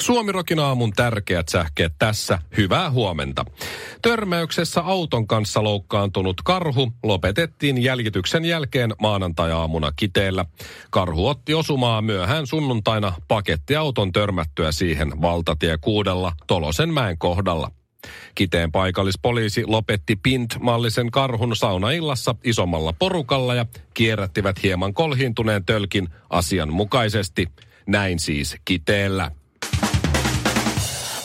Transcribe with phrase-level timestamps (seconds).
[0.00, 2.38] Suomirokin aamun tärkeät sähkeet tässä.
[2.56, 3.44] Hyvää huomenta.
[4.02, 10.44] Törmäyksessä auton kanssa loukkaantunut karhu lopetettiin jäljityksen jälkeen maanantai-aamuna Kiteellä.
[10.90, 17.70] Karhu otti osumaa myöhään sunnuntaina pakettiauton törmättyä siihen valtatie kuudella Tolosenmäen kohdalla.
[18.34, 27.48] Kiteen paikallispoliisi lopetti Pint-mallisen karhun saunaillassa isommalla porukalla ja kierrättivät hieman kolhiintuneen tölkin asianmukaisesti.
[27.86, 29.30] Näin siis Kiteellä.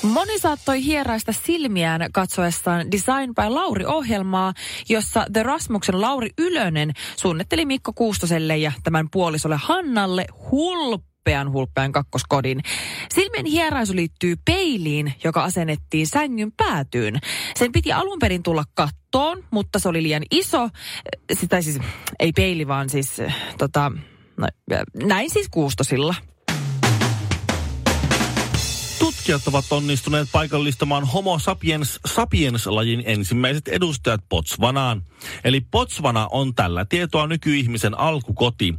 [0.04, 4.54] Moni saattoi hieraista silmiään katsoessaan Design by Lauri-ohjelmaa,
[4.90, 12.62] jossa The Rasmuksen Lauri Ylönen suunnitteli Mikko Kuustoselle ja tämän puolisolle Hannalle hulppean hulppean kakkoskodin.
[13.14, 17.20] Silmien hieraisu liittyy peiliin, joka asennettiin sängyn päätyyn.
[17.56, 20.70] Sen piti alun perin tulla kattoon, mutta se oli liian iso.
[21.34, 21.80] Sitä siis,
[22.20, 23.22] ei peili, vaan siis
[23.58, 23.92] tota,
[24.38, 24.48] no,
[25.04, 26.16] näin siis Kuustosilla.
[29.02, 35.04] Tutkijat ovat onnistuneet paikallistamaan Homo sapiens sapiens-lajin ensimmäiset edustajat Botswanaan.
[35.44, 38.76] Eli Botswana on tällä tietoa nykyihmisen alkukoti.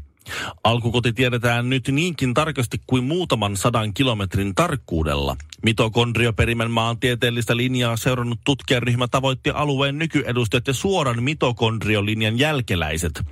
[0.65, 5.37] Alkukoti tiedetään nyt niinkin tarkasti kuin muutaman sadan kilometrin tarkkuudella.
[5.62, 13.23] Mitokondrioperimän maantieteellistä linjaa seurannut tutkijaryhmä tavoitti alueen nykyedustajat ja suoran mitokondriolinjan jälkeläiset.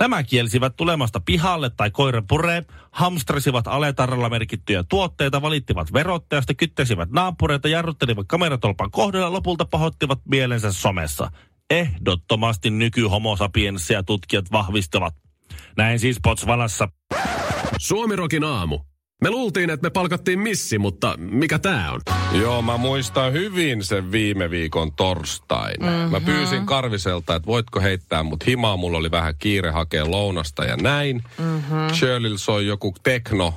[0.00, 7.68] Nämä kielsivät tulemasta pihalle tai koira puree, hamstrasivat aletarralla merkittyjä tuotteita, valittivat verottajasta, kyttäsivät naapureita,
[7.68, 11.30] jarruttelivat kameratolpan kohdalla, lopulta pahoittivat mielensä somessa.
[11.70, 15.27] Ehdottomasti nyky-homo sapienssia tutkijat vahvistavat.
[15.78, 16.88] Näin siis Botswanassa.
[17.78, 18.78] Suomirokin aamu.
[19.22, 22.00] Me luultiin, että me palkattiin missi, mutta mikä tää on?
[22.40, 25.80] Joo, mä muistan hyvin sen viime viikon torstain.
[25.80, 26.10] Mm-hmm.
[26.10, 28.76] Mä pyysin Karviselta, että voitko heittää mut himaa.
[28.76, 31.22] Mulla oli vähän kiire hakea lounasta ja näin.
[31.38, 31.94] Mm-hmm.
[31.94, 33.54] Shirley soi joku tekno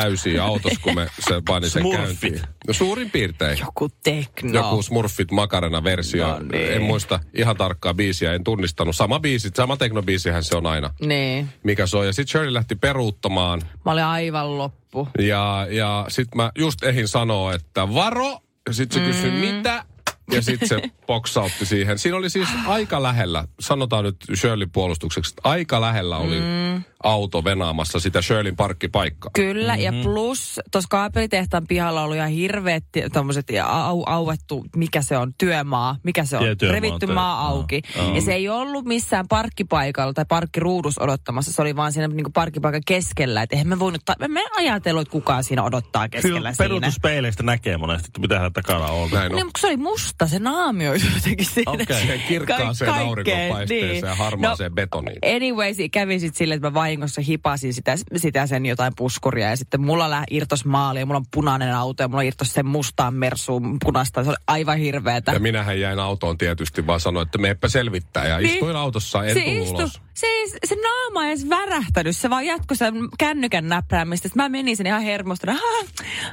[0.00, 2.04] täysin autossa, kun me se pani sen Smurfit.
[2.04, 2.40] käyntiin.
[2.66, 3.58] No suurin piirtein.
[3.58, 4.52] Joku tekno.
[4.52, 6.28] Joku Smurfit Makarena versio.
[6.28, 6.72] No niin.
[6.72, 8.96] En muista ihan tarkkaa biisiä, en tunnistanut.
[8.96, 10.90] Sama biisi, sama teknobiisihän se on aina.
[11.00, 11.48] Niin.
[11.62, 12.06] Mikä soi.
[12.06, 13.62] Ja sitten Shirley lähti peruuttamaan.
[13.84, 15.08] Mä olin aivan loppu.
[15.18, 18.38] Ja, ja sitten mä just ehin sanoa, että varo.
[18.68, 19.84] Ja sitten se kysyi, mitä?
[20.30, 21.98] Ja sitten se boksautti siihen.
[21.98, 26.82] Siinä oli siis aika lähellä, sanotaan nyt Shirley puolustukseksi, että aika lähellä oli mm.
[27.02, 29.30] Auto venaamassa sitä Shirleyn parkkipaikkaa.
[29.34, 29.98] Kyllä, mm-hmm.
[29.98, 35.32] ja plus tuossa kaapelitehtaan pihalla oli ihan hirveät tommoset ja au, auettu, mikä se on,
[35.38, 37.82] työmaa, mikä se on, työmaa, revitty maa auki.
[37.96, 38.14] Joo.
[38.14, 42.82] Ja se ei ollut missään parkkipaikalla tai parkkiruudus odottamassa, se oli vaan siinä niin parkkipaikan
[42.86, 43.42] keskellä.
[43.42, 46.64] Että eihän me voinut, ta- me ajatellut, että kukaan siinä odottaa keskellä Kyllä siinä.
[46.64, 49.10] peruutuspeileistä näkee monesti, että mitä takana on.
[49.10, 49.36] Näin on.
[49.36, 51.72] Niin, mutta se oli musta, se naamioitu jotenkin siinä.
[51.72, 51.96] Okei.
[51.96, 54.06] Siihen kirkkaaseen Ka- kaikkeen, auringonpaisteeseen niin.
[54.06, 55.18] ja harmaaseen betoniin.
[55.36, 59.80] Anyways, kävi sitten silleen, että mä vahingossa hipasin sitä, sitä sen jotain puskuria ja sitten
[59.80, 63.76] mulla lä- irtos maali ja mulla on punainen auto ja mulla irtos sen mustaan mersuun
[63.84, 64.24] punaista.
[64.24, 65.32] Se oli aivan hirveetä.
[65.32, 68.26] Ja minähän jäin autoon tietysti, vaan sanoin, että meepä selvittää.
[68.28, 68.50] Ja Niin.
[68.50, 70.00] istuin autossa, en se istu, ulos.
[70.14, 74.28] se, ei, se naama ei edes värähtänyt, se vaan jatkoi sen kännykän näppäämistä.
[74.28, 75.56] Sitten mä menin sen ihan hermostunut.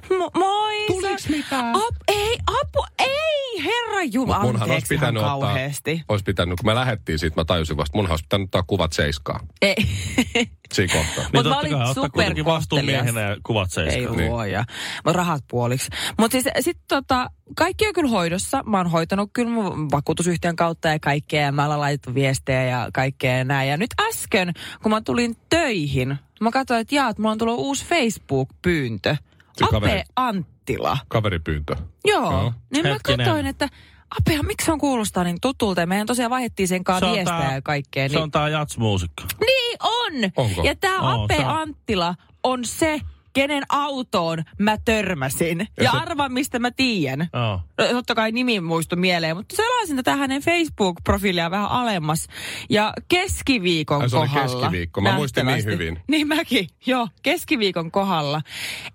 [0.10, 0.86] Mo- moi!
[0.88, 1.76] Tuliks mitään?
[1.76, 3.23] Ap, ei, apu, ei,
[3.64, 4.40] herra Jumala.
[4.40, 6.02] Mut munhan olisi pitänyt ihan ottaa, kauheasti.
[6.10, 9.40] olisi pitänyt, kun me lähdettiin siitä, mä tajusin vasta, munhan olisi pitänyt ottaa kuvat seiskaa.
[9.62, 9.76] Ei.
[10.74, 11.24] Siinä kohtaa.
[11.24, 13.14] Mut mä totta olin kai, ottaa kuitenkin vastuun superkohtelias.
[13.14, 14.18] miehenä ja kuvat Ei seiskaan.
[14.18, 14.32] Niin.
[14.32, 14.66] luoja.
[15.06, 15.90] Mutta rahat puoliksi.
[16.20, 18.64] Mutta siis sitten tota, kaikki on kyllä hoidossa.
[18.66, 21.42] Mä oon hoitanut kyllä mun vakuutusyhtiön kautta ja kaikkea.
[21.42, 23.70] Ja mä ollaan laitettu viestejä ja kaikkea ja näin.
[23.70, 27.60] Ja nyt äsken, kun mä tulin töihin, mä katsoin, että jaa, että mulla on tullut
[27.60, 29.16] uusi Facebook-pyyntö.
[29.62, 30.02] Ape kaveri.
[30.64, 30.98] Anttila.
[31.08, 31.76] Kaveripyyntö.
[32.06, 32.32] Joo.
[32.32, 32.54] Joo.
[32.74, 33.26] Niin mä Hetkinen.
[33.26, 33.70] katsoin, että
[34.20, 35.82] Apea, miksi se on kuulostaa niin tutulta?
[35.82, 38.10] Ja meidän tosiaan vaihdettiin sen kanssa viestejä ja kaikkea.
[38.10, 39.24] Se Niin, on tää jatsmuusikko.
[39.46, 40.14] niin on!
[40.38, 40.64] Onko?
[40.64, 41.48] Ja tämä Oo, Ape se on.
[41.60, 43.02] Anttila on se,
[43.34, 45.68] kenen autoon mä törmäsin.
[45.82, 47.30] Ja, se- arva, mistä mä tiedän.
[47.34, 47.60] Joo.
[47.78, 52.28] No, Totta kai nimi muistu mieleen, mutta selasin tätä hänen Facebook-profiilia vähän alemmas.
[52.70, 54.60] Ja keskiviikon Ai, se oli kohdalla.
[54.62, 55.02] keskiviikko.
[55.02, 56.00] Mä muistin niin hyvin.
[56.08, 58.42] Niin mäkin, joo, keskiviikon kohdalla.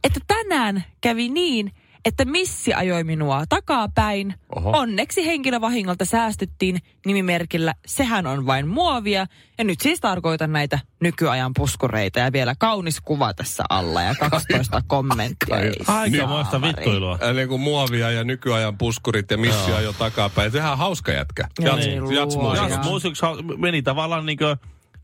[0.05, 1.73] Että tänään kävi niin,
[2.05, 4.35] että missi ajoi minua takapäin.
[4.57, 4.79] Oho.
[4.79, 9.27] Onneksi henkilövahingolta säästyttiin nimimerkillä Sehän on vain muovia.
[9.59, 14.83] Ja nyt siis tarkoitan näitä nykyajan puskureita ja vielä kaunis kuva tässä alla ja 12
[14.87, 15.57] kommenttia.
[15.87, 16.73] Aikamoista saamari.
[16.77, 17.19] vittuilua.
[17.21, 20.53] Eli kun muovia ja nykyajan puskurit ja missia jo takapäin.
[20.53, 21.49] Sehän on hauska jätkä.
[21.61, 22.43] Jats, ei jatsmuusika.
[22.43, 22.69] luoja.
[22.69, 24.57] Jatsmuusiksi meni tavallaan niinkö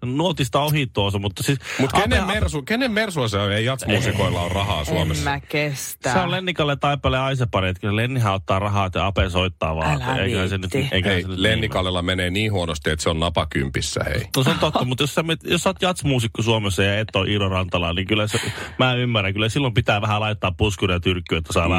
[0.04, 1.58] nuotista ohi tuossa, mutta siis...
[1.80, 3.52] Mutta kenen, Ape- mersu, kenen mersua se on?
[3.52, 5.30] Ei jatsmuusikoilla ole rahaa En Suomessa.
[5.30, 6.12] mä kestä.
[6.12, 10.02] Se on Lennikalle Taipale ja Aisepari, että kyllä Lennihän ottaa rahaa ja Ape soittaa vaan.
[10.02, 13.20] Älä Eiköhän se nyt, eiköhän Hei, se nyt Lennikallella menee niin huonosti, että se on
[13.20, 14.28] napakympissä, hei.
[14.36, 17.16] No se on totta, mutta jos sä, met, jos sä oot jatsmuusikko Suomessa ja et
[17.16, 18.40] ole Iiro Rantala, niin kyllä se,
[18.78, 21.74] mä ymmärrän, kyllä silloin pitää vähän laittaa puskuria ja tyrkkyä, että saa mm.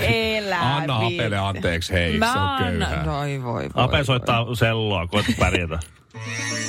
[0.00, 0.96] Elä Anna.
[0.96, 3.06] Apelle anteeksi, hei, Mä se on köyhää.
[3.06, 3.70] Voi, voi, voi.
[3.74, 5.78] Ape soittaa selloa, koeta pärjätä.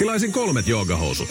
[0.00, 1.28] Tilaisin kolmet joogahousut.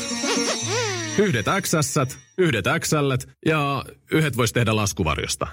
[1.17, 1.95] Yhdet XS,
[2.37, 3.11] yhdet XL
[3.45, 5.47] ja yhdet vois tehdä laskuvarjosta.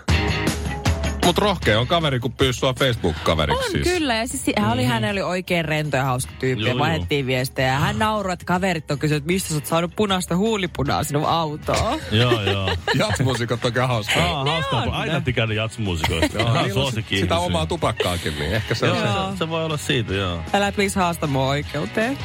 [1.25, 3.65] Mut rohkea on kaveri, kun pyysi sua Facebook-kaveriksi.
[3.65, 3.89] On siis.
[3.89, 7.27] kyllä, ja siis hän oli, hän oli oikein rento ja hauska tyyppi, Joo, ja vaihdettiin
[7.27, 7.69] viestejä.
[7.69, 11.27] Ja hän nauroi, että kaverit on kysynyt, että mistä sä oot saanut punaista huulipunaa sinun
[11.27, 12.01] autoon.
[12.13, 12.71] joo, joo.
[12.99, 14.25] Jatsmuusikot on kyllä hauskaa.
[14.39, 14.95] Aa, hauskaa, on.
[14.95, 16.39] aina tykännyt jatsmuusikoista.
[16.39, 19.33] Joo, suosikki sitä omaa tupakkaakin, niin ehkä se on Joo, se.
[19.33, 20.43] se, se voi olla siitä, joo.
[20.53, 22.19] Älä please haasta mua oikeuteen.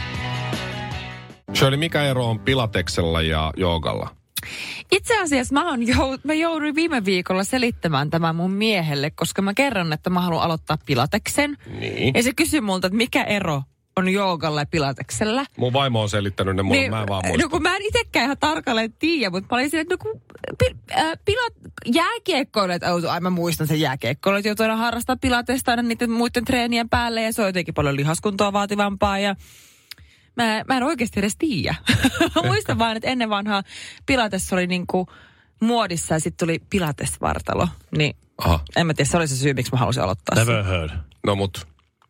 [1.53, 4.15] Shirley, mikä ero on pilateksella ja joogalla?
[4.91, 9.53] Itse asiassa mä, on jou, mä jouduin viime viikolla selittämään tämän mun miehelle, koska mä
[9.53, 11.57] kerron, että mä haluan aloittaa pilateksen.
[11.79, 12.13] Niin.
[12.15, 13.63] Ja se kysyi multa, että mikä ero
[13.97, 15.45] on joogalla ja pilateksella.
[15.57, 17.43] Mun vaimo on selittänyt ne mulle, mä en vaan muista.
[17.43, 20.21] no kun mä en itsekään ihan tarkalleen tiedä, mutta mä olin siinä, että no kun
[20.57, 21.53] pi, äh, pilat,
[22.93, 27.21] oh, ai mä muistan sen jääkiekkoilijat, joutuu aina harrastaa pilatesta aina niiden muiden treenien päälle
[27.21, 29.35] ja se on jotenkin paljon lihaskuntoa vaativampaa ja
[30.35, 31.75] mä, mä en oikeasti edes tiedä.
[32.35, 33.63] mä muistan vaan, että ennen vanhaa
[34.05, 35.07] pilates oli niinku
[35.61, 37.67] muodissa ja sitten tuli pilatesvartalo.
[37.97, 38.59] Niin Aha.
[38.75, 40.47] en mä tiedä, se oli se syy, miksi mä halusin aloittaa sen.
[40.47, 40.91] Never heard.
[41.25, 41.67] No mut,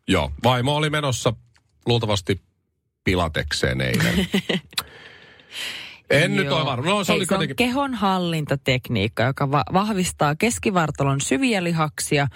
[0.08, 0.32] joo.
[0.44, 1.32] Vaimo oli menossa
[1.86, 2.42] luultavasti
[3.04, 4.26] pilatekseen eilen.
[6.10, 6.56] en nyt Joo.
[6.56, 6.90] ole varma.
[6.90, 7.66] No se Hei, oli se on kuitenkin...
[7.66, 12.28] kehonhallintatekniikka, joka va- vahvistaa keskivartalon syviä lihaksia,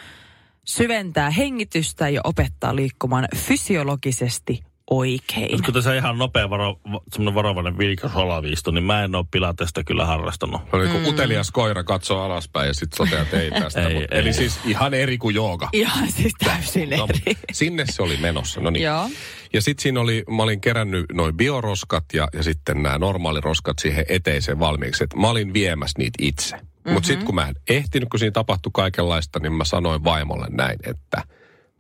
[0.65, 5.53] syventää hengitystä ja opettaa liikkumaan fysiologisesti oikein.
[5.53, 9.25] Nyt kun tässä ihan nopea varo, va- semmoinen varovainen vilkas holaviisto, niin mä en ole
[9.31, 10.61] pilatesta kyllä harrastanut.
[10.71, 13.89] Se oli kuin utelias koira katsoo alaspäin ja sitten toteaa, että ei tästä.
[13.89, 14.19] Ei, Mut- ei.
[14.19, 15.69] Eli siis ihan eri kuin jooga.
[15.73, 17.39] Ihan siis täysin No, eri.
[17.53, 18.61] sinne se oli menossa.
[18.61, 18.83] No niin.
[18.85, 19.09] Joo.
[19.53, 24.05] Ja sitten siinä oli, mä olin kerännyt noin bioroskat ja, ja sitten nämä normaaliroskat siihen
[24.09, 25.05] eteiseen valmiiksi.
[25.05, 26.57] Et mä olin viemässä niitä itse.
[26.57, 26.93] Mm-hmm.
[26.93, 30.79] Mutta sitten kun mä en ehtinyt, kun siinä tapahtui kaikenlaista, niin mä sanoin vaimolle näin,
[30.87, 31.23] että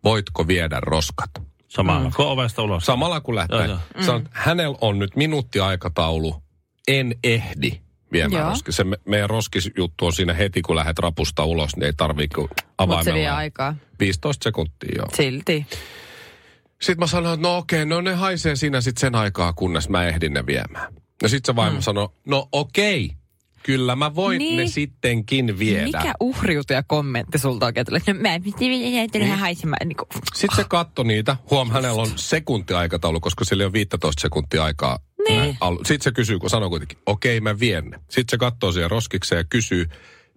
[0.04, 1.30] voitko viedä roskat?
[1.68, 2.14] Samalla, mm.
[2.16, 2.86] kun ovesta ulos.
[2.86, 3.66] Samalla kun lähtee.
[3.66, 4.16] Joo, joo.
[4.16, 6.42] Että hänellä on nyt minuuttiaikataulu,
[6.88, 7.70] en ehdi
[8.12, 8.50] viemään Joo.
[8.50, 8.72] roski.
[8.72, 12.48] Se me, meidän roskisjuttu on siinä heti, kun lähdet rapusta ulos, niin ei tarvii kuin
[12.80, 13.36] Mutta se vie avaimella.
[13.36, 13.74] aikaa.
[14.00, 15.06] 15 sekuntia, joo.
[15.14, 15.66] Silti.
[16.82, 20.04] Sitten mä sanoin, että no okei, no ne haisee siinä sitten sen aikaa, kunnes mä
[20.04, 20.94] ehdin ne viemään.
[21.22, 21.82] Ja sitten se vaimo mm.
[21.82, 23.10] sanoi, no okei,
[23.66, 24.56] kyllä mä voin Niin.
[24.56, 25.84] ne sittenkin viedä.
[25.84, 28.00] Mikä uhriutuja kommentti sulta oikein tulee?
[28.06, 29.30] No mä en niin.
[29.30, 29.88] haisemaan.
[29.88, 31.36] Niin kuin, Sitten se katto niitä.
[31.50, 34.98] Huom, hänellä on sekuntiaikataulu, koska sillä on 15 sekuntia aikaa.
[35.28, 35.56] Niin.
[35.76, 37.96] Sitten se kysyy, kun sanoo kuitenkin, okei mä vien ne.
[37.96, 39.86] Sitten se katsoo siihen roskikseen ja kysyy,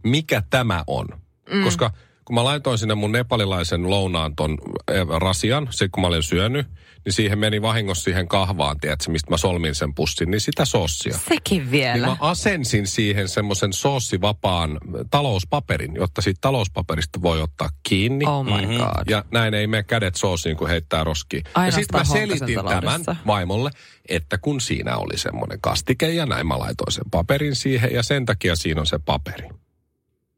[0.04, 1.08] mikä tämä on.
[1.54, 1.64] Mm.
[1.64, 1.92] Koska
[2.30, 4.58] kun mä laitoin sinne mun nepalilaisen lounaan ton
[4.92, 6.68] eh, rasian, se kun mä olin syönyt,
[7.06, 11.18] niin siihen meni vahingossa siihen kahvaan, tiedätkö, mistä mä solmin sen pussin, niin sitä sossia.
[11.18, 12.08] sekin Niin vielä.
[12.08, 14.78] mä asensin siihen semmoisen soossivapaan
[15.12, 18.26] talouspaperin, jotta siitä talouspaperista voi ottaa kiinni.
[18.26, 18.76] Oh my Mhm.
[18.78, 19.10] god.
[19.10, 21.44] Ja näin ei mene kädet soosiin, kun heittää roskiin.
[21.46, 23.70] Ja Ainoastaan sitten mä selitin tämän vaimolle,
[24.10, 28.26] että kun siinä oli semmoinen kastike ja näin mä laitoin sen paperin siihen ja sen
[28.26, 29.50] takia siinä on se paperi.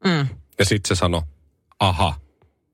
[0.04, 0.26] Mm.
[0.58, 1.22] Ja sitten se sanoi,
[1.88, 2.14] aha,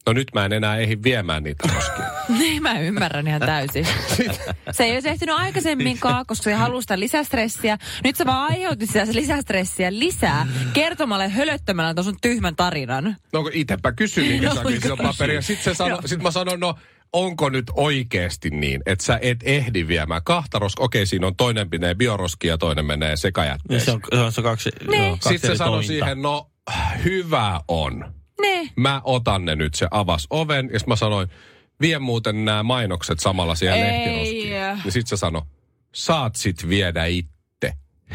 [0.07, 2.05] no nyt mä en enää ehdi viemään niitä roskia.
[2.39, 3.87] Niin, mä ymmärrän ihan täysin.
[4.71, 7.79] Se ei olisi ehtinyt aikaisemminkaan, koska se halusi sitä lisästressiä.
[8.05, 13.17] Nyt sä vaan aiheutit sitä lisästressiä lisää kertomalla ja hölöttämällä tuon sun tyhmän tarinan.
[13.33, 15.09] No kun itepä kysyin, minkä No, takia siinä on kysy.
[15.09, 15.35] paperi.
[15.35, 16.75] Ja sitten se sano, sit mä sanon, no
[17.13, 20.85] onko nyt oikeasti niin, että sä et ehdi viemään kahta roskaa.
[20.85, 23.85] Okei, siinä on toinen menee bioroski ja toinen menee Niin sekajätteeseen.
[23.85, 25.03] se on, se on se kaksi, Niin.
[25.03, 26.51] joo, kaksi Sitten se sanoi siihen, no
[27.05, 28.15] hyvä on.
[28.41, 28.71] Ne.
[28.77, 29.75] Mä otan ne nyt.
[29.75, 31.29] Se avasi oven ja sit mä sanoin,
[31.81, 34.53] vie muuten nämä mainokset samalla siellä lehtiroskiin.
[34.53, 35.43] Ja sitten se sanoi,
[35.95, 37.39] saat sit viedä itse.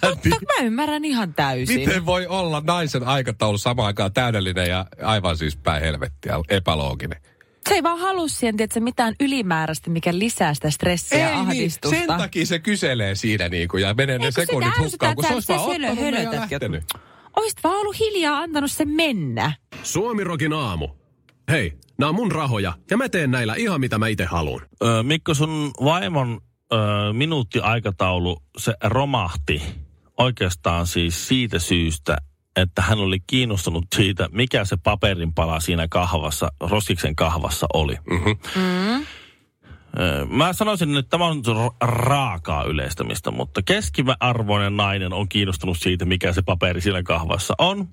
[0.00, 1.80] Totta, mä ymmärrän ihan täysin.
[1.80, 7.20] Miten voi olla naisen aikataulu samaan aikaan täydellinen ja aivan siis päin helvettiä, epälooginen?
[7.68, 11.96] Se ei vaan halua siihen, tiedätkö, mitään ylimääräistä, mikä lisää sitä stressiä ja niin, ahdistusta.
[11.96, 15.24] sen takia se kyselee siinä niinku ja menee ne Ei, kun se sekunnit hukkaan, kun
[15.24, 16.84] se olisi vaan ottanut ne ja lähtenyt.
[17.36, 19.52] Oisit vaan ollut hiljaa antanut sen mennä.
[19.82, 20.88] Suomirokin aamu.
[21.50, 24.60] Hei, nämä on mun rahoja ja mä teen näillä ihan mitä mä itse haluan.
[24.82, 26.40] Ö, Mikko, sun vaimon
[26.72, 26.76] ö,
[27.12, 29.62] minuuttiaikataulu, se romahti
[30.18, 32.16] oikeastaan siis siitä syystä,
[32.56, 37.96] että hän oli kiinnostunut siitä, mikä se paperinpala siinä kahvassa, roskiksen kahvassa oli.
[38.10, 38.28] Mhm.
[38.56, 39.06] Mm.
[40.00, 46.04] Ö, Mä sanoisin, että tämä on ra- raakaa yleistämistä, mutta keskiarvoinen nainen on kiinnostunut siitä,
[46.04, 47.88] mikä se paperi siinä kahvassa on.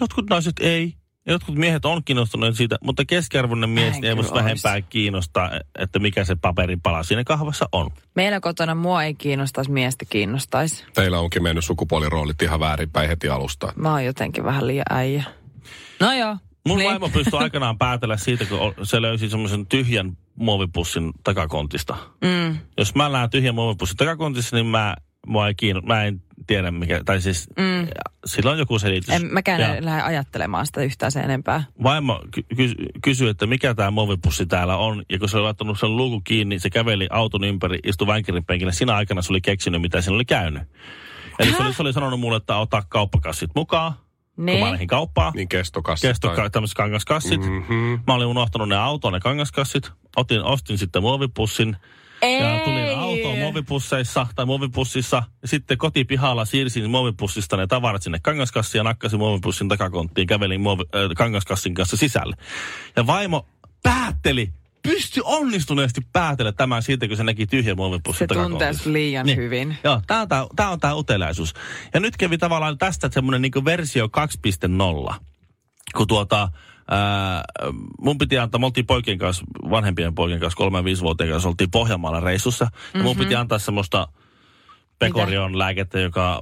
[0.00, 0.94] Jotkut naiset ei.
[1.26, 6.34] Jotkut miehet on kiinnostuneet siitä, mutta keskiarvoinen mies ei voisi vähempää kiinnostaa, että mikä se
[6.34, 7.90] paperin pala siinä kahvassa on.
[8.14, 10.84] Meillä kotona mua ei kiinnostaisi, miestä kiinnostaisi.
[10.94, 13.72] Teillä onkin mennyt sukupuoliroolit ihan väärinpäin heti alusta.
[13.76, 15.24] Mä oon jotenkin vähän liian äijä.
[16.00, 16.36] No joo.
[16.68, 16.90] Mun niin.
[16.90, 21.96] vaimo pystyi aikanaan päätellä siitä, kun se löysi semmoisen tyhjän muovipussin takakontista.
[22.24, 24.94] Mm, Jos mä näen tyhjän muovipussin takakontissa, niin mä,
[25.26, 27.88] mua ei kiinno, mä en tiedä mikä, tai siis mm.
[28.26, 29.08] sillä on joku selitys.
[29.08, 31.64] En mäkään Ja en lähde ajattelemaan sitä yhtään sen enempää.
[31.82, 35.78] Vaimo ky- ky- kysyi, että mikä tämä muovipussi täällä on, ja kun se oli laittanut
[35.80, 38.72] sen luukun kiinni, se käveli auton ympäri, istui vänkirin penkillä.
[38.72, 40.62] Siinä aikana se oli keksinyt, mitä siinä oli käynyt.
[41.38, 43.92] Eli se oli, se oli sanonut mulle, että ota kauppakassit mukaan,
[44.36, 45.32] kun mä lähdin kauppaan.
[45.36, 46.06] Niin kestokassi.
[46.06, 47.40] Kesto, tämmöiset kangaskassit.
[47.40, 48.00] Mm-hmm.
[48.06, 49.90] Mä olin unohtanut ne autoon, ne kangaskassit.
[50.16, 51.76] Otin, ostin sitten muovipussin.
[52.40, 55.22] Ja tulin autoon muovipusseissa tai muovipussissa.
[55.42, 60.26] Ja sitten kotipihalla siirsin muovipussista ne tavarat sinne kangaskassiin ja nakkasin muovipussin takakonttiin.
[60.26, 62.36] Kävelin muovi, äh, kangaskassin kanssa sisälle.
[62.96, 63.46] Ja vaimo
[63.82, 64.52] päätteli,
[64.84, 69.38] pystyi onnistuneesti päätellä tämän siitä, kun se näki tyhjän muovipussin Se sut liian Niin.
[69.38, 69.76] hyvin.
[69.84, 71.54] Joo, tää on tää, tää on tää uteliaisuus.
[71.94, 74.08] Ja nyt kävi tavallaan tästä semmoinen niinku versio
[75.10, 75.14] 2.0.
[75.96, 76.48] Kun tuota,
[76.90, 77.44] ää,
[78.00, 82.20] mun piti antaa, me oltiin poikien kanssa, vanhempien poikien kanssa, kolme viisivuotiaan kanssa, oltiin Pohjanmaalla
[82.20, 82.64] reissussa.
[82.64, 83.00] Mm-hmm.
[83.00, 84.08] Ja mun piti antaa semmoista
[84.98, 86.40] pekorion lääkettä, joka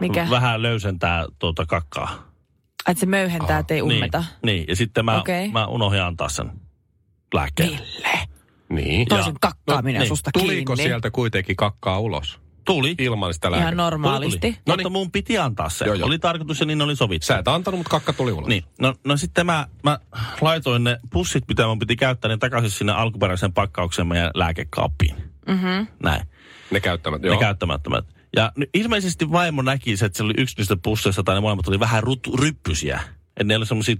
[0.00, 0.26] Mikä?
[0.30, 2.32] vähän löysentää tuota kakkaa.
[2.88, 4.18] Että se möyhentää, ettei ummeta.
[4.18, 5.48] Niin, niin, ja sitten mä, Okei.
[5.48, 6.50] mä unohdin antaa sen
[7.34, 7.70] lääkkeen.
[7.70, 8.18] Ville.
[8.68, 9.08] Niin.
[9.08, 10.08] Toisen kakkaaminen niin.
[10.08, 10.88] susta Tuliko kiinni.
[10.90, 12.40] sieltä kuitenkin kakkaa ulos?
[12.64, 12.94] Tuli.
[12.98, 13.82] Ilman sitä Ihan lääkettä.
[13.82, 14.40] normaalisti.
[14.40, 14.62] Tuli, tuli.
[14.66, 15.84] No Mutta mun piti antaa se.
[15.84, 16.06] Joo, joo.
[16.06, 17.26] Oli tarkoitus ja niin oli sovittu.
[17.26, 18.48] Sä et antanut, mutta kakka tuli ulos.
[18.48, 19.98] Niin, no, no sitten mä, mä
[20.40, 25.16] laitoin ne pussit, mitä mun piti käyttää, niin takaisin sinne alkuperäiseen pakkaukseen meidän lääkekaappiin.
[25.48, 25.86] Mm-hmm.
[26.02, 26.22] Näin,
[26.70, 27.38] Ne käyttämät, ne joo.
[27.38, 28.04] käyttämättömät.
[28.36, 31.80] Ja nyt ilmeisesti vaimo näki että se oli yksi niistä pusseista, tai ne molemmat oli
[31.80, 33.00] vähän rut, ryppysiä.
[33.26, 33.96] Että ne oli semmoisia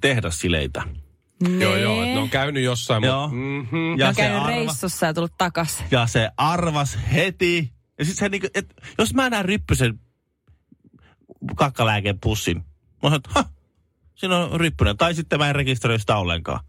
[1.38, 1.64] tehdassileitä.
[1.64, 3.22] Joo, joo, että ne on käynyt jossain, Joo.
[3.28, 3.36] mutta...
[3.36, 3.98] Mm-hmm.
[3.98, 5.84] Ja on se käynyt arva- reissussa ja tullut takas.
[5.90, 7.72] Ja se arvas heti.
[7.98, 10.00] Ja sitten se niinku, että jos mä näen ryppysen
[11.56, 12.62] kakkalääkeen pussin, mä
[13.02, 13.46] sanon, että "Hah,
[14.14, 14.96] siinä on ryppynen.
[14.96, 16.60] Tai sitten mä en rekisteröi sitä ollenkaan.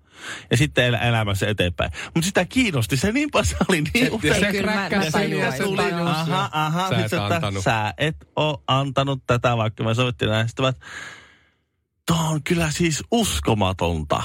[0.51, 1.91] Ja sitten elä, elämässä eteenpäin.
[2.15, 4.33] Mutta sitä kiinnosti se niin paljon, se oli niin upea.
[4.33, 5.91] se mä- mä tuli.
[5.91, 6.89] Aha, aha.
[6.89, 7.63] Sä et et, että antanut.
[7.63, 10.47] sä et oo antanut tätä, vaikka me sovittiin näin.
[10.47, 10.73] Sitten mä,
[12.29, 14.23] on kyllä siis uskomatonta,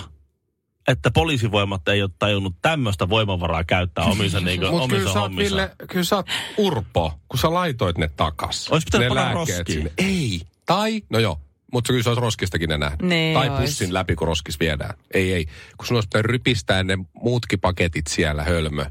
[0.89, 5.57] että poliisivoimat ei ole tajunnut tämmöistä voimavaraa käyttää omissa, niinku, kyllä omissa sä, oot, hommissa.
[5.57, 8.69] Ville, kyllä sä oot urpo, kun sä laitoit ne takas.
[8.71, 9.65] Ois pitänyt ne panna roskiin.
[9.67, 9.93] sinne.
[9.99, 10.43] Ei.
[10.67, 11.41] Tai, no joo,
[11.73, 13.03] mutta kyllä sä oot roskistakin ne nähnyt.
[13.03, 13.61] Niin tai ois.
[13.61, 14.95] pussin läpi, kun roskis viedään.
[15.15, 15.47] Ei, ei.
[15.77, 18.85] Kun sun olisi pitänyt rypistää ne muutkin paketit siellä, hölmö.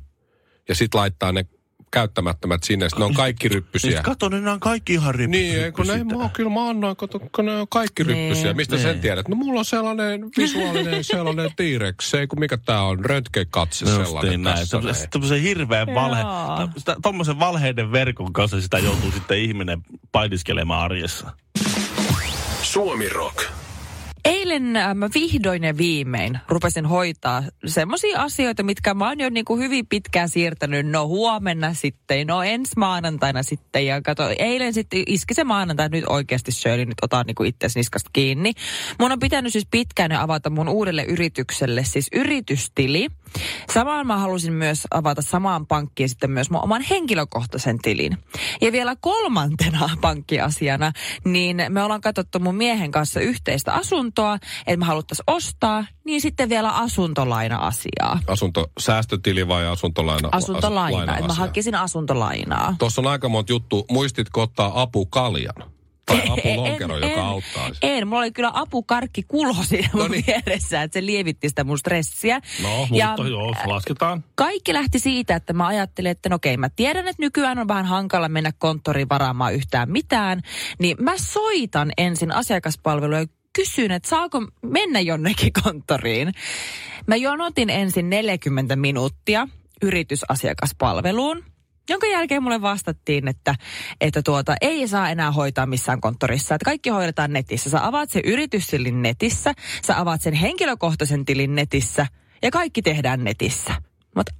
[0.70, 1.46] Ja sit laittaa ne
[1.92, 3.92] käyttämättömät sinne, sit ne on kaikki ryppysiä.
[3.92, 6.96] Siis kato, ne on kaikki ihan ryppy, Niin, kun ne, mä, oon- kyllä mä annoin,
[6.96, 8.44] kato, kun ne on kaikki ryppysiä.
[8.44, 8.56] Niin.
[8.56, 8.84] Mistä Niin.
[8.84, 9.28] sen tiedät?
[9.28, 14.12] No mulla on sellainen visuaalinen sellainen T-Rex, se ei kun mikä tää on, röntgenkatse sellainen
[14.14, 14.58] Justiin näin.
[14.60, 14.78] tässä.
[14.78, 14.84] näin.
[14.84, 16.22] Tämmöisen, tämmöisen hirveän valhe,
[17.02, 19.82] tommosen valheiden verkon kanssa sitä joutuu sitten ihminen
[20.12, 21.32] painiskelemaan arjessa.
[22.64, 23.44] Suomi Rock.
[24.26, 29.46] Eilen äh, mä vihdoin ja viimein rupesin hoitaa semmoisia asioita, mitkä mä oon jo niin
[29.46, 30.88] kuin hyvin pitkään siirtänyt.
[30.88, 33.86] No huomenna sitten, no ensi maanantaina sitten.
[33.86, 38.10] Ja kato, eilen sitten iski se maanantai, nyt oikeasti Shirley, nyt otan niin itsesi niskasta
[38.14, 38.54] kiinni.
[39.00, 43.08] Mun on pitänyt siis pitkään avata mun uudelle yritykselle siis yritystili.
[43.74, 48.18] Samaan mä halusin myös avata samaan pankkiin sitten myös mun oman henkilökohtaisen tilin.
[48.62, 50.92] Ja vielä kolmantena pankkiasiana,
[51.26, 54.36] niin me ollaan katsottu mun miehen kanssa yhteistä asuntoa,
[54.68, 58.20] että me haluttaisiin ostaa, niin sitten vielä asuntolaina-asiaa.
[58.28, 60.30] Asunto, säästötili vai asuntolaina?
[60.32, 62.76] Asuntolaina, että mä hakisin asuntolainaa.
[62.80, 63.86] Tuossa on aika monta juttu.
[63.92, 65.71] Muistitko ottaa apukaljan?
[66.12, 67.80] Tai apulonkero, En- joka en- auttaisi?
[67.82, 70.24] En, mulla oli kyllä apukarkki kulho siinä mun No niin.
[70.28, 72.42] vieressä, että se lievitti sitä mun stressiä.
[72.62, 74.24] No, Ja- mutta joo, lasketaan.
[74.36, 77.86] kaikki lähti siitä, että mä ajattelin, että no okei, mä tiedän, että nykyään on vähän
[77.86, 80.42] hankala mennä konttoriin varaamaan yhtään mitään,
[80.80, 86.32] niin mä soitan ensin asiakaspalveluun ja kysyn, että saako mennä jonnekin konttoriin.
[87.08, 89.48] Mä jonotin ensin 40 minuuttia
[89.82, 91.44] yritysasiakaspalveluun,
[91.90, 93.56] jonka jälkeen mulle vastattiin, että,
[94.02, 97.70] että tuota, ei saa enää hoitaa missään konttorissa, että kaikki hoidetaan netissä.
[97.70, 99.54] Sä avaat sen yritystilin netissä,
[99.88, 102.08] sä avaat sen henkilökohtaisen tilin netissä
[102.42, 103.74] ja kaikki tehdään netissä.
[104.16, 104.32] Mutta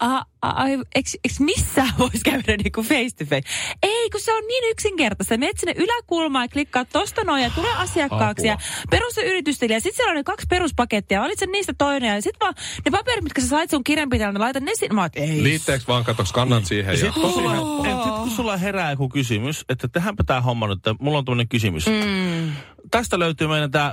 [0.00, 3.48] a, a, eikö, eikö missään voisi käydä niinku face to face?
[3.82, 5.36] Ei, kun se on niin yksinkertaista.
[5.36, 8.62] Menet sinne yläkulmaan ja klikkaat tosta noin ja tulee asiakkaaksi Apua.
[8.62, 9.72] ja perus ja yritystili.
[9.72, 11.20] Ja sitten siellä on ne kaksi peruspakettia.
[11.20, 12.54] Valitse niistä toinen ja sitten vaan
[12.84, 14.94] ne paperit, mitkä sä sait sun kirjanpitäjältä, laita ne sinne.
[14.94, 15.42] Mä oon, ei.
[15.42, 16.92] Liitteeksi vaan katoks kannat siihen.
[16.92, 17.00] Ja...
[17.00, 17.54] Sitten kun, sulla,
[17.88, 21.24] en, sit kun sulla herää joku kysymys, että tehdäänpä tämä homma nyt, että mulla on
[21.24, 21.86] tämmöinen kysymys.
[21.86, 22.52] Mm.
[22.90, 23.92] Tästä löytyy meidän tämä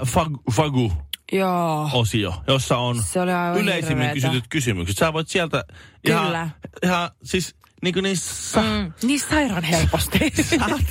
[0.56, 0.94] Fagu
[1.32, 1.90] Joo.
[1.94, 4.28] osio, jossa on Se oli aivan yleisimmin hirveetä.
[4.28, 4.98] kysytyt kysymykset.
[4.98, 5.64] Sä voit sieltä
[6.08, 6.50] ihan, Kyllä.
[6.84, 10.20] ihan siis niin kuin niissä Mm, niin sairaan helposti.
[10.60, 10.82] saat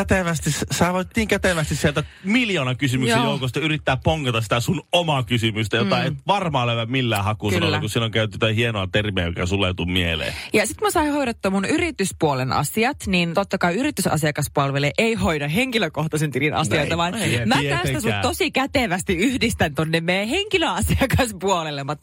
[0.00, 3.24] kätevästi, sä voit niin kätevästi sieltä miljoona kysymyksen Joo.
[3.24, 6.06] joukosta yrittää pongata sitä sun omaa kysymystä, jota mm.
[6.06, 9.74] et varmaan löyä millään hakusanalla, kun siinä on käytetty jotain hienoa termiä, joka sulle ei
[9.74, 10.34] tule mieleen.
[10.52, 16.30] Ja sitten mä sain hoidettua mun yrityspuolen asiat, niin totta kai yritysasiakaspalvelu ei hoida henkilökohtaisen
[16.30, 18.02] tilin asioita, Ei, vaan ei mä tästä tietenkään.
[18.02, 21.84] sut tosi kätevästi yhdistän tonne meidän henkilöasiakaspuolelle.
[21.84, 21.96] Mä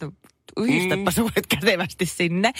[0.58, 1.14] yhdistäpä mm.
[1.14, 2.52] sulle kätevästi sinne.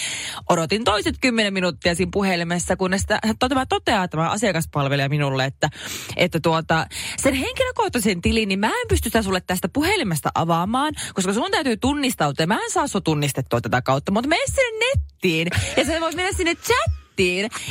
[0.48, 3.02] Odotin toiset kymmenen minuuttia siinä puhelimessa, kunnes
[3.38, 5.68] tämä toteaa tämä asiakaspalvelija minulle, että,
[6.16, 6.86] että tuota,
[7.16, 12.46] sen henkilökohtaisen tilin, niin mä en pysty sulle tästä puhelimesta avaamaan, koska sun täytyy tunnistautua.
[12.46, 16.32] Mä en saa sua tunnistettua tätä kautta, mutta mene sinne nettiin ja sä voit mennä
[16.32, 17.03] sinne chattiin.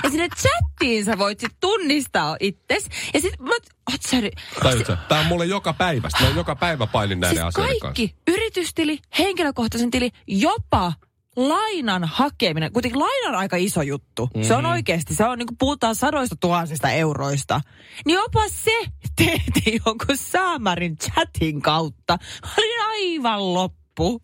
[0.03, 2.85] Ja sinne chattiin sä voit sit tunnistaa itses.
[3.13, 3.51] Ja sit mä,
[3.91, 4.17] oot sä,
[4.63, 4.95] Tajutko?
[5.09, 6.09] Tää on mulle joka päivä.
[6.21, 8.23] Mä joka päivä pailin näiden siis asioiden kaikki, kanssa.
[8.27, 10.93] yritystili, henkilökohtaisen tili, jopa
[11.35, 12.73] lainan hakeminen.
[12.73, 14.25] Kuitenkin laina on aika iso juttu.
[14.25, 14.47] Mm-hmm.
[14.47, 17.61] Se on oikeasti, se on niin kuin puhutaan sadoista tuhansista euroista.
[18.05, 18.85] Niin jopa se
[19.25, 22.17] tehtiin jonkun saamarin chatin kautta.
[22.57, 24.21] Oli aivan loppu.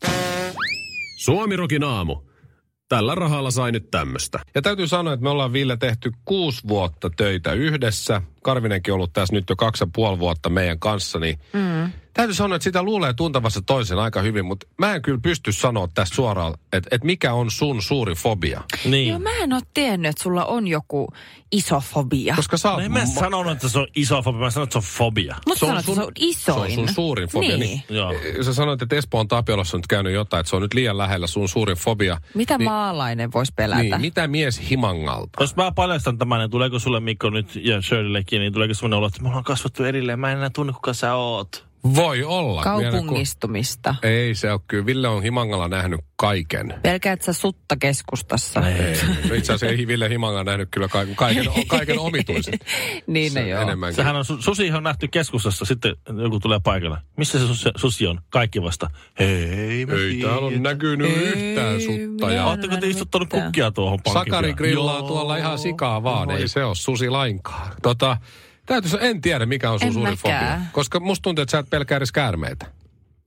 [1.18, 2.29] Suomirokin aamu.
[2.90, 4.40] Tällä rahalla sai nyt tämmöstä.
[4.56, 8.22] Ja täytyy sanoa, että me ollaan Ville tehty kuusi vuotta töitä yhdessä.
[8.44, 11.92] Karvinenkin on ollut tässä nyt jo kaksi ja puoli vuotta meidän kanssa, niin mm.
[12.14, 15.88] Täytyy sanoa, että sitä luulee tuntavassa toisen aika hyvin, mutta mä en kyllä pysty sanoa
[15.94, 18.62] tästä suoraan, että, että mikä on sun suuri fobia.
[18.86, 19.08] Niin.
[19.10, 21.08] Joo, mä en ole tiennyt, että sulla on joku
[21.52, 22.36] iso fobia.
[22.36, 22.84] Koska sä No oot...
[22.84, 25.36] en mä sanonut, että se on iso fobia, mä sanoin, että se on fobia.
[25.48, 26.72] Mutta se on sanot, että sun- se on isoin.
[26.72, 27.58] Se on sun suurin fobia.
[27.58, 27.84] Niin.
[27.90, 28.14] Joo.
[28.42, 31.28] Sä sanoit, että Espoon Tapiolassa on nyt käynyt jotain, että se on nyt liian lähellä
[31.28, 32.18] sun suurin fobia.
[32.34, 33.82] Mitä niin, maalainen voisi pelätä?
[33.82, 35.30] Niin, mitä mies himangalta?
[35.44, 39.08] Jos mä paljastan tämän, niin tuleeko sulle Mikko nyt ja Shirleykin, niin tuleeko semmoinen olo,
[39.08, 41.69] että me ollaan kasvattu erilleen, mä en enää tunne kuka sä oot.
[41.96, 42.62] Voi olla.
[42.78, 43.96] Vielä kun- Kaupungistumista.
[44.04, 44.86] Ei se ole kyllä.
[44.86, 46.74] Ville on Himangalla nähnyt kaiken.
[46.84, 48.60] Pelkäät sä sutta keskustassa.
[48.70, 48.96] Ei.
[49.30, 52.54] No itse asiassa ei Ville Himangalla nähnyt kyllä kaiken, kaiken, kaiken omituisen.
[53.08, 53.62] niin Se no joo.
[53.62, 53.96] Enemmänkin.
[53.96, 56.98] Sehän on, su- susi on nähty keskustassa, sitten joku tulee paikalle.
[57.18, 58.20] Missä se susi, susi on?
[58.30, 58.90] Kaikki vasta.
[59.20, 59.86] Hei, Ei
[60.22, 60.64] täällä ole tiedän.
[60.64, 62.26] näkynyt Ei, yhtään sutta.
[62.26, 65.08] mä Ja Oletteko te istuttanut kukkia tuohon pankin Sakari grillaa Joo.
[65.08, 66.32] tuolla ihan sikaa vaan.
[66.32, 67.72] Ei se ole susi lainkaan.
[67.82, 68.18] Tota,
[68.74, 70.58] täytyy, sanoa, en tiedä mikä on sun En suurin mäkään.
[70.60, 70.72] fobia.
[70.72, 72.66] Koska musta tuntuu, että sä et pelkää edes käärmeitä.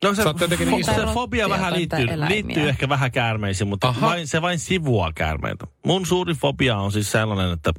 [0.05, 1.07] No se, Sä oot jotenkin niin fo- iso.
[1.07, 2.29] se fobia vähän liittyy, eläimiä.
[2.29, 4.07] liittyy ehkä vähän käärmeisiin, mutta Aha.
[4.07, 5.67] vain, se vain sivuaa käärmeitä.
[5.87, 7.73] Mun suuri fobia on siis sellainen, että,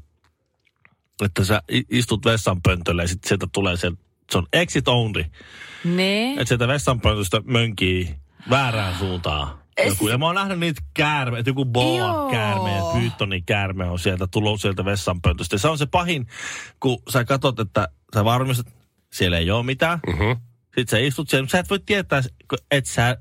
[1.26, 3.92] että sä istut vessanpöntölle ja sitten sieltä tulee se,
[4.32, 5.26] se on exit only.
[5.84, 6.32] Ne.
[6.32, 8.16] Että sieltä vessanpöntöstä mönkii
[8.50, 9.63] väärään suuntaan.
[9.86, 14.28] Joku, ja mä oon nähnyt niitä käärmeitä, joku boa käärme ja pyytoni käärme on sieltä
[14.28, 15.56] tullut sieltä vessanpöntöstä.
[15.56, 16.28] Ja se on se pahin,
[16.80, 18.68] kun sä katsot, että sä varmistat,
[19.14, 20.00] siellä ei ole mitään.
[20.08, 20.42] Mm-hmm.
[20.66, 23.18] Sitten sä istut siellä, sä et voi tietää, kun et sä...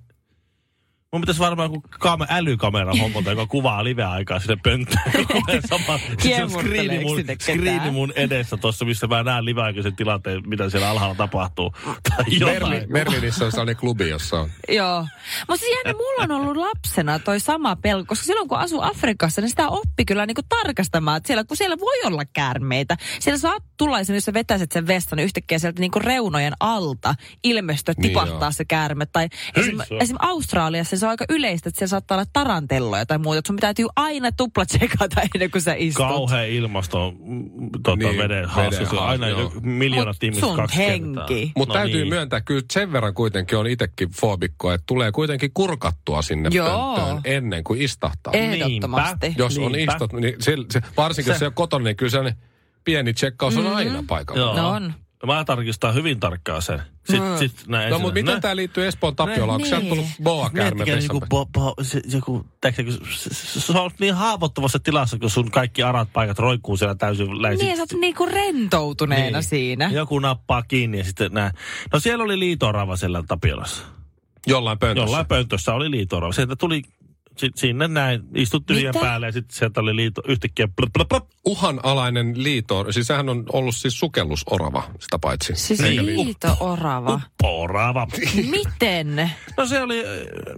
[1.13, 5.03] Mun pitäisi varmaan joku kame, älykamera hommata, joka kuvaa live-aikaa sinne pönttöön.
[5.71, 10.49] Sama, sit se on screeni mun, screeni mun edessä tuossa, missä mä näen live-aikaisen tilanteen,
[10.49, 11.75] mitä siellä alhaalla tapahtuu.
[12.09, 14.51] Tai Merlinissä on sellainen klubi, jossa on.
[14.69, 15.07] Joo.
[15.49, 19.41] Mutta siis jännä, mulla on ollut lapsena toi sama pelko, koska silloin kun asuu Afrikassa,
[19.41, 22.97] niin sitä oppi kyllä niinku tarkastamaan, että siellä, kun siellä voi olla käärmeitä.
[23.21, 27.15] Siellä saat tulla esimerkiksi, jos sä vetäiset sen vestan, niin yhtäkkiä sieltä niinku reunojen alta
[27.45, 28.53] ilmestyy, Niin tipahtaa joo.
[28.53, 29.07] se käärme.
[29.07, 30.17] Tai esim, esim.
[30.19, 33.39] Australiassa se on aika yleistä, että siellä saattaa olla tarantelloja tai muuta.
[33.39, 36.07] Että sun täytyy aina tupla tsekata ennen kuin sä istut.
[36.07, 37.51] Kauhea ilmasto mm,
[37.83, 39.53] tota, Niin, veden Se on aina joo.
[39.63, 40.93] miljoonat Mut ihmiset sun kaksi kertaa.
[41.27, 41.53] henki.
[41.57, 42.09] Mutta No täytyy niin.
[42.09, 46.95] myöntää, kyllä sen verran kuitenkin on itsekin foobikko, että tulee kuitenkin kurkattua sinne Joo.
[46.97, 48.33] pönttöön ennen kuin istahtaa.
[48.33, 49.27] Ehdottomasti.
[49.27, 49.43] Niinpä.
[49.43, 49.93] Jos on Niinpä.
[49.93, 52.35] istot, niin, se, se, varsinkin se, jos Se- on kotona, niin kyllä se
[52.85, 54.41] pieni tsekkaus on aina paikalla.
[54.43, 54.57] Joo.
[54.57, 54.95] No on.
[55.27, 56.83] Mä tarkistan hyvin tarkkaan sen.
[57.05, 57.39] Sitten, Mm.
[57.39, 59.55] sit, näin No, mutta miten tämä liittyy Espoon Tapiolaan?
[59.55, 62.47] Onko sieltä tullut boa käärme joku, bo, bo, se, joku,
[62.85, 66.95] kun se, se, se on niin haavoittuvassa tilassa, kun sun kaikki arat paikat roikkuu siellä
[66.95, 67.67] täysin läisin.
[67.67, 69.49] Niin, sä oot niinku rentoutuneena niin.
[69.49, 69.91] siinä.
[69.93, 71.53] Joku nappaa kiinni ja sitten nää.
[71.93, 73.83] No siellä oli liitorava siellä Tapiolassa.
[74.47, 75.07] Jollain pöntössä.
[75.07, 76.33] Jollain pöntössä oli liitorava.
[76.33, 76.83] Sieltä tuli
[77.37, 81.29] sit, sinne näin, istut tyhjän päälle ja sitten sieltä oli liito yhtäkkiä plop, plop, plop.
[81.45, 85.53] Uhanalainen liito, siis sehän on ollut siis sukellusorava sitä paitsi.
[85.57, 86.25] Siis Eikä liito.
[86.25, 87.21] liito-orava.
[87.43, 88.07] Porava.
[88.51, 89.31] Miten?
[89.57, 90.05] No se oli,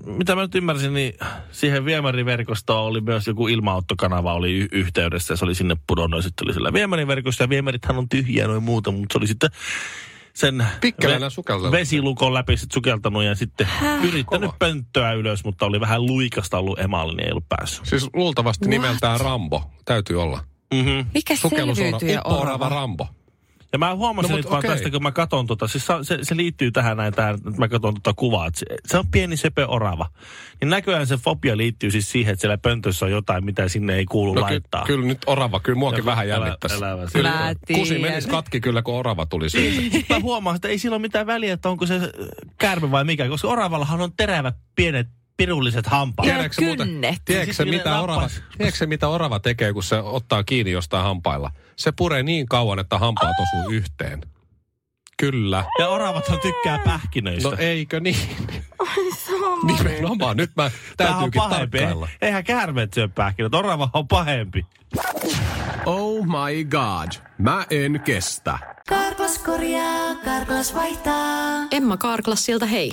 [0.07, 1.15] mitä mä nyt ymmärsin, niin
[1.53, 6.23] siihen viemäriverkostoon oli myös joku ilmaottokanava oli y- yhteydessä ja se oli sinne pudonnut ja
[6.23, 9.51] sitten oli sillä viemäriverkossa ja viemärithän on tyhjiä noin muuta, mutta se oli sitten
[10.35, 10.67] sen
[11.29, 11.73] sukeltanut.
[11.73, 14.05] vesilukon läpi sit sukeltanut ja sitten Häh?
[14.05, 14.57] yrittänyt Kova.
[14.59, 17.87] pönttöä ylös, mutta oli vähän luikasta ollut emaali, niin ei ollut päässyt.
[17.87, 18.71] Siis luultavasti What?
[18.71, 19.71] nimeltään Rambo.
[19.85, 20.45] Täytyy olla.
[20.75, 21.07] Mm-hmm.
[21.15, 22.69] Mikä selviytyjä orava?
[22.69, 23.09] Rambo.
[23.75, 24.71] Ja mä huomasin No, mut vaan okei.
[24.71, 27.95] tästä, kun mä katson tota, siis se, se, liittyy tähän näin, tää, että mä katson
[27.95, 30.11] tota kuvaa, että se, se on pieni sepö orava.
[30.61, 34.05] Niin näköjään se fobia liittyy siis siihen, että siellä pöntössä on jotain, mitä sinne ei
[34.05, 34.85] kuulu No ky- laittaa.
[34.87, 36.77] kyllä nyt orava, kyllä muakin vähän elä- jännittäisi.
[36.77, 39.81] elävä Kyllä Mä kusi menisi katki kyllä, kun orava tuli siitä.
[39.81, 42.01] Sitten mä huomaan, että ei sillä ole mitään väliä, että onko se
[42.59, 45.07] käärme vai mikä, koska oravallahan on terävät pienet
[45.37, 46.29] pirulliset hampaat.
[46.29, 47.17] Ja Tiedätkö muuten- kynnet.
[47.25, 51.51] Tiedätkö Siis mitä orava, tiedätkö mitä orava tekee, kun se ottaa kiinni jostain hampailla?
[51.77, 54.21] Se puree niin kauan, että hampaat osuu yhteen.
[55.17, 55.65] Kyllä.
[55.79, 57.49] Ja oravathan tykkää pähkinöistä.
[57.49, 58.17] No eikö niin?
[59.67, 60.37] Nimenomaan.
[60.37, 61.79] Nyt mä täytyykin pahempi.
[61.79, 62.09] tarkkailla.
[62.23, 64.67] Eihän käärmeet syö pähkinöitä, orava on pahempi.
[65.87, 67.13] Oh my god.
[67.39, 68.59] Mä en kestä.
[68.89, 71.67] Karklas korjaa, Karklas vaihtaa.
[71.71, 72.93] Emma Karklassilta hei.